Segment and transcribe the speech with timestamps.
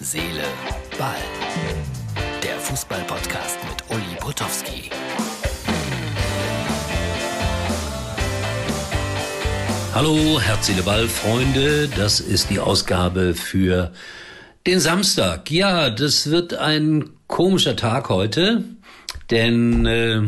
[0.00, 0.44] Seele,
[0.96, 1.16] Ball.
[2.40, 4.90] Der Fußball-Podcast mit Uli Potowski.
[9.92, 11.88] Hallo, Herz, Seele, Ball, Freunde.
[11.96, 13.90] Das ist die Ausgabe für
[14.68, 15.50] den Samstag.
[15.50, 18.62] Ja, das wird ein komischer Tag heute,
[19.32, 20.22] denn äh,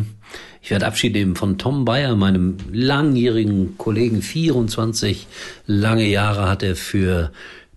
[0.62, 4.20] ich werde Abschied nehmen von Tom Bayer, meinem langjährigen Kollegen.
[4.20, 5.28] 24
[5.66, 7.30] lange Jahre hat er für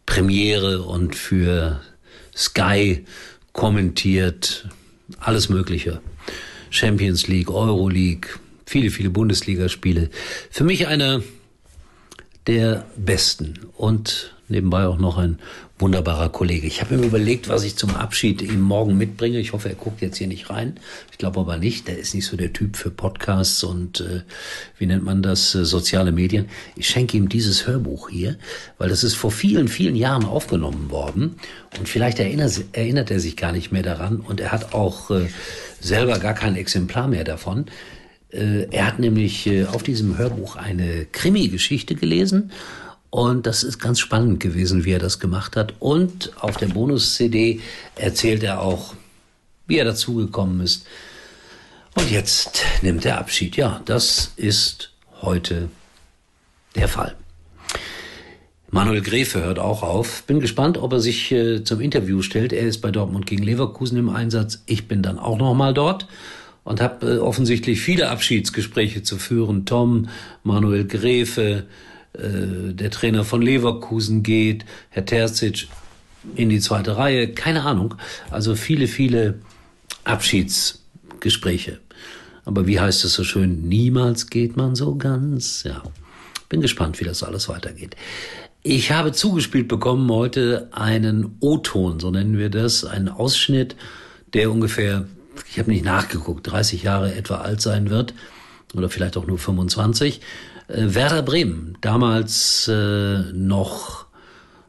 [0.05, 1.81] Premiere und für
[2.35, 3.05] Sky
[3.51, 4.67] kommentiert.
[5.19, 6.01] Alles Mögliche.
[6.69, 10.09] Champions League, Euro League, viele, viele Bundesligaspiele.
[10.49, 11.21] Für mich einer
[12.47, 15.39] der besten und nebenbei auch noch ein
[15.77, 16.65] wunderbarer Kollege.
[16.65, 19.39] Ich habe mir überlegt, was ich zum Abschied ihm morgen mitbringe.
[19.39, 20.77] Ich hoffe, er guckt jetzt hier nicht rein.
[21.11, 21.89] Ich glaube aber nicht.
[21.89, 24.21] Der ist nicht so der Typ für Podcasts und äh,
[24.77, 26.45] wie nennt man das, äh, soziale Medien.
[26.75, 28.37] Ich schenke ihm dieses Hörbuch hier,
[28.77, 31.35] weil das ist vor vielen, vielen Jahren aufgenommen worden.
[31.77, 34.21] Und vielleicht erinnert, erinnert er sich gar nicht mehr daran.
[34.21, 35.27] Und er hat auch äh,
[35.81, 37.65] selber gar kein Exemplar mehr davon.
[38.29, 42.51] Äh, er hat nämlich äh, auf diesem Hörbuch eine Krimi-Geschichte gelesen
[43.13, 45.75] und das ist ganz spannend gewesen, wie er das gemacht hat.
[45.77, 47.61] Und auf der Bonus-CD
[47.93, 48.95] erzählt er auch,
[49.67, 50.87] wie er dazugekommen ist.
[51.93, 53.55] Und jetzt nimmt er Abschied.
[53.55, 55.69] Ja, das ist heute
[56.73, 57.13] der Fall.
[58.71, 60.23] Manuel Gräfe hört auch auf.
[60.23, 62.51] Bin gespannt, ob er sich äh, zum Interview stellt.
[62.51, 64.63] Er ist bei Dortmund gegen Leverkusen im Einsatz.
[64.65, 66.07] Ich bin dann auch noch mal dort
[66.63, 69.67] und habe äh, offensichtlich viele Abschiedsgespräche zu führen.
[69.67, 70.09] Tom,
[70.41, 71.67] Manuel Gräfe,
[72.13, 75.67] äh, der Trainer von Leverkusen geht, Herr Terzic
[76.35, 77.95] in die zweite Reihe, keine Ahnung.
[78.31, 79.39] Also viele, viele
[80.03, 81.79] Abschiedsgespräche.
[82.45, 83.67] Aber wie heißt es so schön?
[83.67, 85.63] Niemals geht man so ganz.
[85.63, 85.83] Ja,
[86.49, 87.95] bin gespannt, wie das alles weitergeht.
[88.63, 93.75] Ich habe zugespielt bekommen heute einen O-Ton, so nennen wir das, einen Ausschnitt,
[94.33, 95.05] der ungefähr,
[95.49, 98.13] ich habe nicht nachgeguckt, 30 Jahre etwa alt sein wird
[98.73, 100.21] oder vielleicht auch nur 25 äh,
[100.67, 104.05] Werder Bremen, damals äh, noch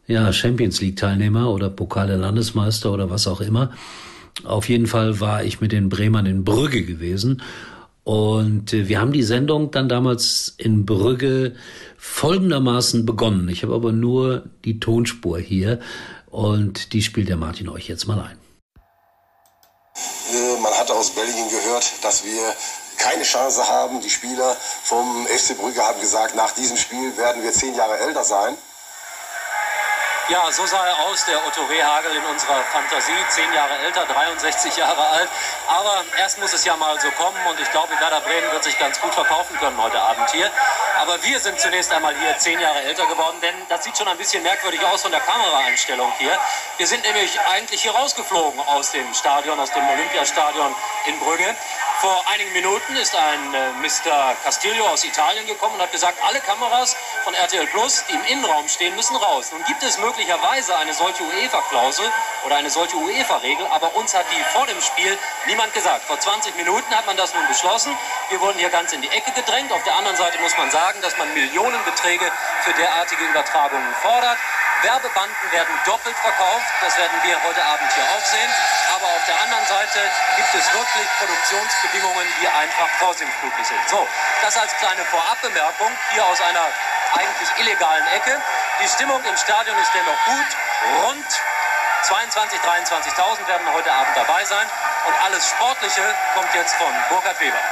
[0.06, 3.70] ja, Champions League Teilnehmer oder Pokal der Landesmeister oder was auch immer.
[4.42, 7.42] Auf jeden Fall war ich mit den Bremern in Brügge gewesen.
[8.02, 11.54] Und äh, wir haben die Sendung dann damals in Brügge
[11.96, 13.48] folgendermaßen begonnen.
[13.48, 15.80] Ich habe aber nur die Tonspur hier
[16.26, 18.36] und die spielt der Martin euch jetzt mal ein.
[19.96, 22.52] Äh, man hatte aus Belgien gehört, dass wir
[23.04, 24.00] keine Chance haben.
[24.00, 28.24] Die Spieler vom FC Brügge haben gesagt, nach diesem Spiel werden wir zehn Jahre älter
[28.24, 28.56] sein.
[30.30, 33.12] Ja, so sah er aus, der Otto Rehagel in unserer Fantasie.
[33.28, 35.28] Zehn Jahre älter, 63 Jahre alt.
[35.68, 38.78] Aber erst muss es ja mal so kommen und ich glaube, Werder Bremen wird sich
[38.78, 40.50] ganz gut verkaufen können heute Abend hier.
[40.98, 44.16] Aber wir sind zunächst einmal hier zehn Jahre älter geworden, denn das sieht schon ein
[44.16, 46.38] bisschen merkwürdig aus von der Kameraeinstellung hier.
[46.78, 50.74] Wir sind nämlich eigentlich hier rausgeflogen aus dem Stadion, aus dem Olympiastadion
[51.06, 51.54] in Brügge.
[52.00, 54.36] Vor einigen Minuten ist ein äh, Mr.
[54.44, 58.68] Castillo aus Italien gekommen und hat gesagt, alle Kameras von RTL Plus, die im Innenraum
[58.68, 59.52] stehen, müssen raus.
[59.52, 62.04] Nun gibt es möglicherweise eine solche UEFA-Klausel
[62.44, 65.16] oder eine solche UEFA-Regel, aber uns hat die vor dem Spiel
[65.46, 66.04] niemand gesagt.
[66.04, 67.96] Vor 20 Minuten hat man das nun beschlossen.
[68.28, 69.72] Wir wurden hier ganz in die Ecke gedrängt.
[69.72, 72.30] Auf der anderen Seite muss man sagen, dass man Millionenbeträge
[72.64, 74.36] für derartige Übertragungen fordert.
[74.82, 76.66] Werbebanden werden doppelt verkauft.
[76.82, 78.50] Das werden wir heute Abend hier auch sehen.
[78.94, 79.98] Aber auf der anderen Seite
[80.36, 83.82] gibt es wirklich Produktionsbedingungen, die einfach vorsintflutlich sind.
[83.90, 84.06] So,
[84.40, 86.70] das als kleine Vorabbemerkung hier aus einer
[87.18, 88.38] eigentlich illegalen Ecke.
[88.82, 90.50] Die Stimmung im Stadion ist dennoch gut.
[91.02, 91.30] Rund
[92.06, 94.66] 22.000, 23.000 werden heute Abend dabei sein.
[95.10, 96.06] Und alles Sportliche
[96.38, 97.62] kommt jetzt von Burkhard Weber.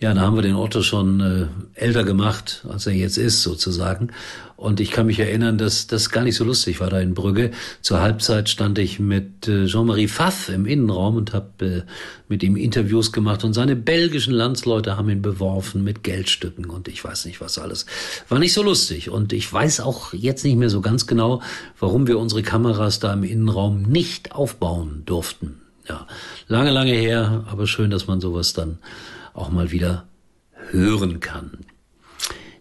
[0.00, 1.37] Ja, da haben wir den Otto schon äh,
[1.80, 4.10] älter gemacht, als er jetzt ist, sozusagen.
[4.56, 7.52] Und ich kann mich erinnern, dass das gar nicht so lustig war da in Brügge.
[7.80, 11.82] Zur Halbzeit stand ich mit äh, Jean-Marie Pfaff im Innenraum und habe äh,
[12.28, 13.44] mit ihm Interviews gemacht.
[13.44, 17.86] Und seine belgischen Landsleute haben ihn beworfen mit Geldstücken und ich weiß nicht was alles.
[18.28, 19.10] War nicht so lustig.
[19.10, 21.40] Und ich weiß auch jetzt nicht mehr so ganz genau,
[21.78, 25.60] warum wir unsere Kameras da im Innenraum nicht aufbauen durften.
[25.88, 26.08] Ja,
[26.48, 28.78] lange, lange her, aber schön, dass man sowas dann
[29.34, 30.07] auch mal wieder
[30.70, 31.58] hören kann.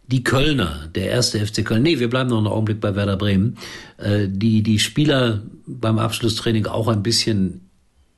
[0.07, 3.57] Die Kölner, der erste FC Köln, nee, wir bleiben noch einen Augenblick bei Werder Bremen,
[3.97, 7.69] äh, die, die Spieler beim Abschlusstraining auch ein bisschen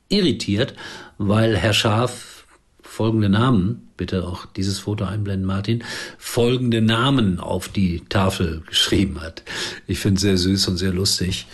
[0.08, 0.74] irritiert,
[1.18, 2.46] weil Herr Schaf
[2.80, 5.82] folgende Namen, bitte auch dieses Foto einblenden, Martin,
[6.18, 9.42] folgende Namen auf die Tafel geschrieben hat.
[9.86, 11.46] Ich finde es sehr süß und sehr lustig.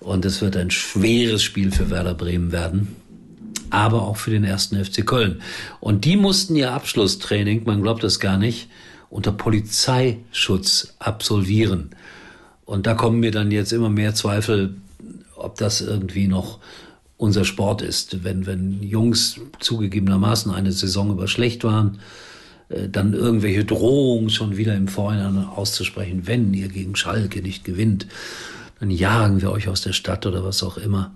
[0.00, 2.96] Und es wird ein schweres Spiel für Werder Bremen werden
[3.70, 5.40] aber auch für den ersten FC Köln.
[5.80, 8.68] Und die mussten ihr Abschlusstraining, man glaubt es gar nicht,
[9.08, 11.90] unter Polizeischutz absolvieren.
[12.64, 14.76] Und da kommen mir dann jetzt immer mehr Zweifel,
[15.36, 16.60] ob das irgendwie noch
[17.16, 18.24] unser Sport ist.
[18.24, 21.98] Wenn, wenn Jungs zugegebenermaßen eine Saison über schlecht waren,
[22.68, 28.06] äh, dann irgendwelche Drohungen schon wieder im Vorhinein auszusprechen, wenn ihr gegen Schalke nicht gewinnt,
[28.78, 31.12] dann jagen wir euch aus der Stadt oder was auch immer.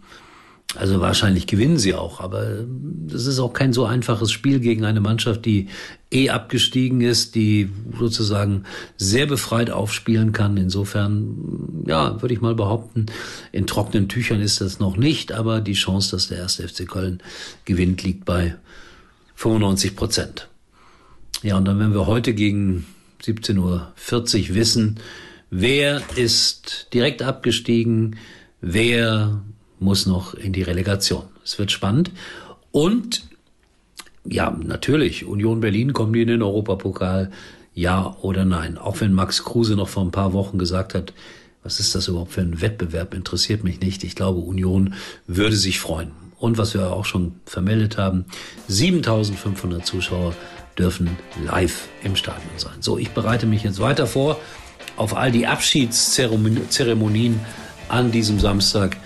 [0.77, 2.65] Also wahrscheinlich gewinnen sie auch, aber
[3.07, 5.69] das ist auch kein so einfaches Spiel gegen eine Mannschaft, die
[6.11, 8.65] eh abgestiegen ist, die sozusagen
[8.97, 10.57] sehr befreit aufspielen kann.
[10.57, 13.07] Insofern, ja, würde ich mal behaupten,
[13.53, 17.23] in trockenen Tüchern ist das noch nicht, aber die Chance, dass der erste FC Köln
[17.65, 18.57] gewinnt, liegt bei
[19.37, 20.49] 95 Prozent.
[21.43, 22.87] Ja, und dann werden wir heute gegen
[23.23, 23.59] 17.40
[24.51, 24.99] Uhr wissen,
[25.51, 28.17] wer ist direkt abgestiegen,
[28.61, 29.41] wer
[29.85, 31.25] muss noch in die Relegation.
[31.45, 32.11] Es wird spannend.
[32.73, 33.25] Und
[34.25, 37.31] ja, natürlich, Union Berlin kommen die in den Europapokal,
[37.75, 38.79] ja oder nein.
[38.79, 41.13] Auch wenn Max Kruse noch vor ein paar Wochen gesagt hat,
[41.63, 44.05] was ist das überhaupt für ein Wettbewerb, interessiert mich nicht.
[44.05, 44.95] Ich glaube, Union
[45.27, 46.13] würde sich freuen.
[46.39, 48.27] Und was wir auch schon vermeldet haben,
[48.69, 50.35] 7500 Zuschauer
[50.79, 51.17] dürfen
[51.47, 52.75] live im Stadion sein.
[52.81, 54.39] So, ich bereite mich jetzt weiter vor
[54.97, 57.41] auf all die Abschiedszeremonien
[57.89, 58.97] an diesem Samstag.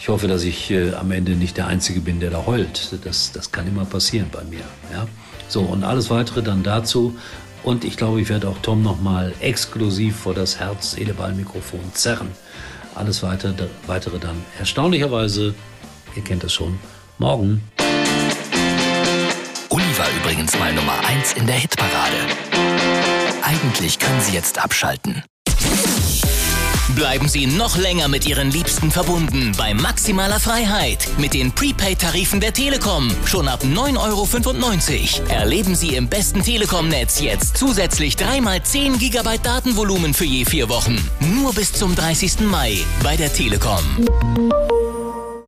[0.00, 2.90] Ich hoffe, dass ich äh, am Ende nicht der Einzige bin, der da heult.
[3.04, 4.64] Das, das kann immer passieren bei mir.
[4.90, 5.06] Ja?
[5.46, 7.18] So, und alles weitere dann dazu.
[7.62, 12.28] Und ich glaube, ich werde auch Tom nochmal exklusiv vor das Herz-Seele-Ball-Mikrofon zerren.
[12.94, 15.54] Alles weitere, weitere dann erstaunlicherweise,
[16.16, 16.78] ihr kennt das schon,
[17.18, 17.62] morgen.
[19.68, 22.16] Uli war übrigens mal Nummer 1 in der Hitparade.
[23.42, 25.22] Eigentlich können Sie jetzt abschalten.
[26.94, 32.52] Bleiben Sie noch länger mit Ihren Liebsten verbunden bei maximaler Freiheit mit den Prepaid-Tarifen der
[32.52, 33.10] Telekom.
[33.24, 35.28] Schon ab 9,95 Euro.
[35.30, 40.96] Erleben Sie im besten Telekom-Netz jetzt zusätzlich 3x10 GB Datenvolumen für je vier Wochen.
[41.20, 42.40] Nur bis zum 30.
[42.40, 43.84] Mai bei der Telekom.